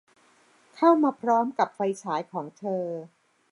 [0.75, 2.85] เข้ามาพร้อมกับไฟฉายของเธอ